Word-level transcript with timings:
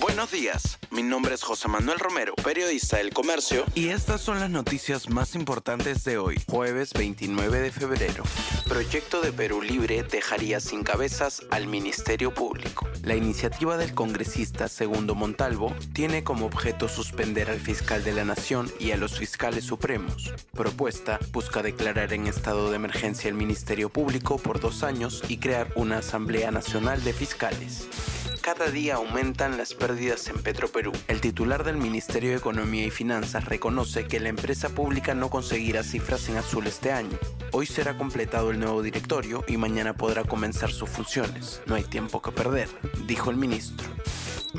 Buenos 0.00 0.30
días, 0.30 0.78
mi 0.90 1.02
nombre 1.02 1.34
es 1.34 1.42
José 1.42 1.68
Manuel 1.68 1.98
Romero, 1.98 2.34
periodista 2.36 2.96
del 2.96 3.12
Comercio, 3.12 3.66
y 3.74 3.88
estas 3.88 4.22
son 4.22 4.40
las 4.40 4.48
noticias 4.48 5.10
más 5.10 5.34
importantes 5.34 6.02
de 6.04 6.16
hoy, 6.16 6.40
jueves 6.48 6.94
29 6.94 7.60
de 7.60 7.70
febrero. 7.70 8.24
Proyecto 8.66 9.20
de 9.20 9.32
Perú 9.34 9.60
Libre 9.60 10.02
dejaría 10.02 10.60
sin 10.60 10.82
cabezas 10.82 11.42
al 11.50 11.66
Ministerio 11.66 12.32
Público. 12.32 12.88
La 13.02 13.16
iniciativa 13.16 13.76
del 13.76 13.92
congresista 13.92 14.66
Segundo 14.68 15.14
Montalvo 15.14 15.74
tiene 15.92 16.24
como 16.24 16.46
objeto 16.46 16.88
suspender 16.88 17.50
al 17.50 17.60
fiscal 17.60 18.02
de 18.02 18.14
la 18.14 18.24
Nación 18.24 18.72
y 18.80 18.92
a 18.92 18.96
los 18.96 19.18
fiscales 19.18 19.64
supremos. 19.64 20.32
Propuesta 20.52 21.18
busca 21.32 21.62
declarar 21.62 22.14
en 22.14 22.28
estado 22.28 22.70
de 22.70 22.76
emergencia 22.76 23.28
el 23.28 23.34
Ministerio 23.34 23.90
Público 23.90 24.38
por 24.38 24.58
dos 24.58 24.84
años 24.84 25.22
y 25.28 25.36
crear 25.36 25.70
una 25.74 25.98
Asamblea 25.98 26.50
Nacional 26.50 27.04
de 27.04 27.12
Fiscales 27.12 27.88
cada 28.42 28.70
día 28.70 28.96
aumentan 28.96 29.56
las 29.56 29.72
pérdidas 29.72 30.26
en 30.26 30.42
Petroperú. 30.42 30.92
El 31.06 31.20
titular 31.20 31.62
del 31.62 31.76
Ministerio 31.76 32.30
de 32.30 32.36
Economía 32.36 32.84
y 32.84 32.90
Finanzas 32.90 33.44
reconoce 33.44 34.06
que 34.06 34.18
la 34.18 34.30
empresa 34.30 34.68
pública 34.68 35.14
no 35.14 35.30
conseguirá 35.30 35.84
cifras 35.84 36.28
en 36.28 36.36
azul 36.36 36.66
este 36.66 36.90
año. 36.90 37.16
Hoy 37.52 37.66
será 37.66 37.96
completado 37.96 38.50
el 38.50 38.58
nuevo 38.58 38.82
directorio 38.82 39.44
y 39.46 39.56
mañana 39.56 39.94
podrá 39.94 40.24
comenzar 40.24 40.72
sus 40.72 40.90
funciones. 40.90 41.62
No 41.66 41.76
hay 41.76 41.84
tiempo 41.84 42.20
que 42.20 42.32
perder, 42.32 42.68
dijo 43.06 43.30
el 43.30 43.36
ministro. 43.36 43.88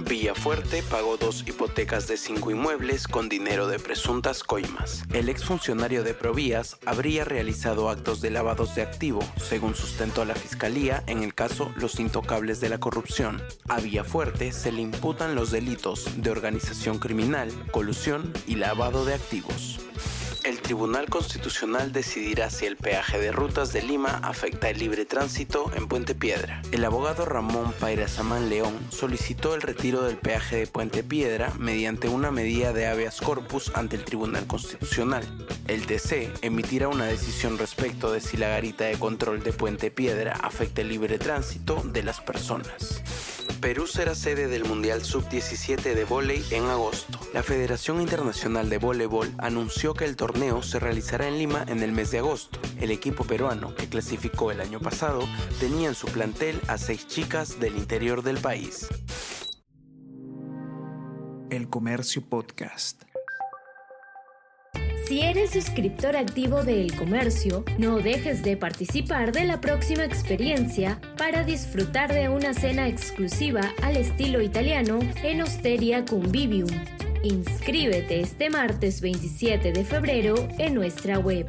Villafuerte 0.06 0.84
pagó 0.84 1.16
dos 1.16 1.44
hipotecas 1.48 2.08
de 2.08 2.18
cinco 2.18 2.52
inmuebles 2.52 3.08
con 3.08 3.30
dinero 3.30 3.68
de 3.68 3.80
presuntas 3.80 4.44
coimas. 4.44 5.04
El 5.14 5.30
exfuncionario 5.30 6.04
de 6.04 6.14
Provías 6.14 6.78
habría 6.86 7.24
realizado 7.24 7.90
actos 7.90 8.20
de 8.20 8.30
lavados 8.30 8.76
de 8.76 8.82
activo, 8.82 9.22
según 9.38 9.76
sustentó 9.76 10.26
la 10.26 10.36
fiscalía 10.36 11.04
en 11.08 11.24
el 11.24 11.34
caso 11.34 11.72
Los 11.78 12.00
Intocables 12.00 12.60
de 12.60 12.70
la 12.70 12.80
Corrupción. 12.80 13.42
A 13.70 13.80
Villafuerte 13.80 14.52
se 14.52 14.74
le 14.74 14.82
imputan 14.82 15.36
los 15.36 15.52
delitos 15.52 16.06
de 16.18 16.32
organización 16.32 17.00
criminal, 17.00 17.50
colusión 17.72 18.34
y 18.46 18.56
lavado 18.56 19.06
de 19.06 19.14
activos. 19.14 19.80
Tribunal 20.74 21.08
Constitucional 21.08 21.92
decidirá 21.92 22.50
si 22.50 22.66
el 22.66 22.78
peaje 22.78 23.20
de 23.20 23.32
rutas 23.32 23.74
de 23.74 23.84
Lima 23.84 24.20
afecta 24.24 24.72
el 24.72 24.80
libre 24.80 25.06
tránsito 25.06 25.72
en 25.76 25.88
Puente 25.88 26.16
Piedra. 26.16 26.64
El 26.72 26.84
abogado 26.84 27.26
Ramón 27.26 27.76
Pairasamán 27.80 28.50
León 28.50 28.80
solicitó 28.90 29.54
el 29.54 29.62
retiro 29.62 30.02
del 30.02 30.18
peaje 30.18 30.56
de 30.56 30.66
Puente 30.66 31.04
Piedra 31.04 31.54
mediante 31.60 32.10
una 32.10 32.32
medida 32.32 32.74
de 32.74 32.88
habeas 32.88 33.22
corpus 33.22 33.72
ante 33.76 33.98
el 33.98 34.04
Tribunal 34.04 34.48
Constitucional. 34.48 35.24
El 35.68 35.86
TC 35.86 36.32
emitirá 36.42 36.88
una 36.88 37.06
decisión 37.06 37.60
respecto 37.60 38.12
de 38.12 38.20
si 38.20 38.38
la 38.38 38.48
garita 38.48 38.86
de 38.86 38.98
control 38.98 39.44
de 39.44 39.54
Puente 39.54 39.92
Piedra 39.92 40.40
afecta 40.42 40.82
el 40.82 40.90
libre 40.90 41.20
tránsito 41.20 41.84
de 41.86 42.02
las 42.02 42.20
personas. 42.20 43.03
Perú 43.64 43.88
será 43.88 44.14
sede 44.14 44.50
del 44.50 44.66
Mundial 44.66 45.06
Sub-17 45.06 45.96
de 45.96 46.04
vóley 46.04 46.44
en 46.52 46.66
agosto. 46.66 47.18
La 47.34 47.44
Federación 47.44 48.02
Internacional 48.02 48.70
de 48.70 48.78
Voleibol 48.78 49.34
anunció 49.38 49.94
que 49.94 50.04
el 50.04 50.18
torneo 50.18 50.62
se 50.62 50.80
realizará 50.80 51.30
en 51.30 51.38
Lima 51.38 51.64
en 51.70 51.82
el 51.82 51.94
mes 51.94 52.12
de 52.12 52.18
agosto. 52.18 52.60
El 52.82 52.92
equipo 52.92 53.24
peruano, 53.24 53.74
que 53.74 53.88
clasificó 53.88 54.52
el 54.52 54.60
año 54.60 54.82
pasado, 54.82 55.22
tenía 55.62 55.88
en 55.88 55.96
su 55.96 56.08
plantel 56.08 56.60
a 56.68 56.78
seis 56.78 57.08
chicas 57.08 57.62
del 57.62 57.78
interior 57.78 58.22
del 58.22 58.40
país. 58.40 58.90
El 61.50 61.70
Comercio 61.70 62.22
Podcast. 62.22 63.13
Si 65.08 65.20
eres 65.20 65.52
suscriptor 65.52 66.16
activo 66.16 66.64
de 66.64 66.80
El 66.80 66.96
Comercio, 66.96 67.66
no 67.78 68.00
dejes 68.00 68.42
de 68.42 68.56
participar 68.56 69.34
de 69.34 69.44
la 69.44 69.60
próxima 69.60 70.06
experiencia 70.06 71.02
para 71.18 71.44
disfrutar 71.44 72.14
de 72.14 72.30
una 72.30 72.54
cena 72.54 72.88
exclusiva 72.88 73.74
al 73.82 73.98
estilo 73.98 74.42
italiano 74.42 75.00
en 75.22 75.42
Osteria 75.42 76.06
Convivium. 76.06 76.70
Inscríbete 77.22 78.22
este 78.22 78.50
martes 78.50 79.02
27 79.02 79.74
de 79.74 79.84
febrero 79.84 80.36
en 80.58 80.74
nuestra 80.74 81.20
web. 81.20 81.48